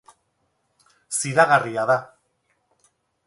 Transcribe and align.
Ziragarria 1.17 1.85
da. 1.91 1.97